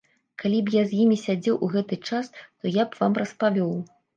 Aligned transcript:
Калі 0.43 0.61
б 0.69 0.73
я 0.75 0.83
з 0.93 1.01
імі 1.03 1.17
сядзеў 1.25 1.59
у 1.67 1.71
гэты 1.75 2.01
час, 2.09 2.33
то 2.59 2.75
я 2.81 2.89
б 2.89 3.03
вам 3.03 3.21
распавёў. 3.25 3.71